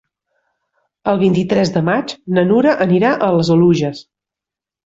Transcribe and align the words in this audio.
El 1.11 1.19
vint-i-tres 1.19 1.71
de 1.77 1.83
maig 1.91 2.15
na 2.39 2.47
Nura 2.53 2.75
anirà 2.89 3.15
a 3.27 3.31
les 3.37 3.53
Oluges. 3.59 4.03